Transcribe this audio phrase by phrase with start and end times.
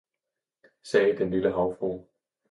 [0.83, 2.05] sagde den lille havfrue.